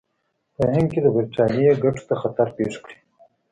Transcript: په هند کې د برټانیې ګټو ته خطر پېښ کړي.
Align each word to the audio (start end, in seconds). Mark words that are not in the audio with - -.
په 0.55 0.61
هند 0.73 0.87
کې 0.93 0.99
د 1.03 1.07
برټانیې 1.15 1.71
ګټو 1.83 2.03
ته 2.09 2.15
خطر 2.21 2.47
پېښ 2.57 2.73
کړي. 2.83 2.97